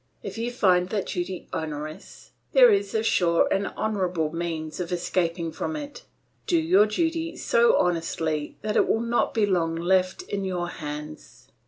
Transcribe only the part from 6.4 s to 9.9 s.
do your duty so honestly that it will not long be